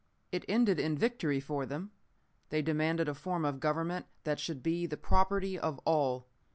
It 0.31 0.43
ended 0.49 0.79
in 0.79 0.97
victory 0.97 1.39
for 1.39 1.67
them. 1.67 1.91
They 2.49 2.63
demanded 2.63 3.07
a 3.07 3.13
form 3.13 3.45
of 3.45 3.59
government 3.59 4.07
that 4.23 4.39
should 4.39 4.63
be 4.63 4.87
the 4.87 4.97
property 4.97 5.59
of 5.59 5.77
all. 5.85 6.25